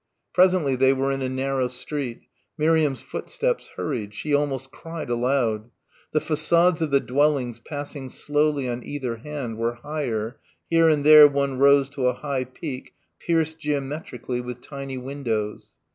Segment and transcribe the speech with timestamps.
[0.33, 2.21] Presently they were in a narrow street.
[2.57, 4.15] Miriam's footsteps hurried.
[4.15, 5.69] She almost cried aloud.
[6.11, 10.39] The façades of the dwellings passing slowly on either hand were higher,
[10.71, 15.75] here and there one rose to a high peak, pierced geometrically with tiny windows.